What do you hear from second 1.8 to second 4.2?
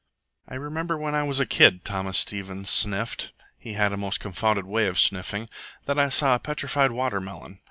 Thomas Stevens sniffed (he had a most